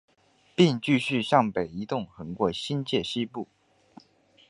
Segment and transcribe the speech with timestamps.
[0.55, 3.47] 并继续向北移动横过新界西部。